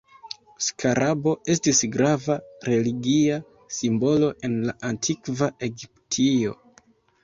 Skarabo 0.67 1.33
estis 1.55 1.83
grava 1.97 2.39
religia 2.71 3.39
simbolo 3.79 4.35
en 4.51 4.59
la 4.67 4.79
Antikva 4.93 5.55
Egiptio. 5.73 6.61